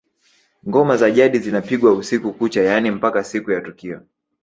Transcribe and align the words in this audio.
Ngoma 0.67 0.97
za 0.97 1.11
jadi 1.11 1.39
zinapigwa 1.39 1.93
usiku 1.93 2.33
kucha 2.33 2.61
yaani 2.61 2.91
mpaka 2.91 3.23
siku 3.23 3.51
ya 3.51 3.61
tukio 3.61 4.01